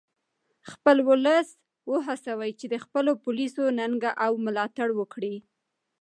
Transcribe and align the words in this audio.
خپل 0.71 0.97
ولس 1.09 1.47
و 1.91 1.93
هڅوئ 2.07 2.51
چې 2.59 2.65
د 2.73 2.75
خپلو 2.83 3.11
پولیسو 3.23 3.63
ننګه 3.79 4.11
او 4.25 4.31
ملاتړ 4.45 4.89
وکړي 4.99 5.35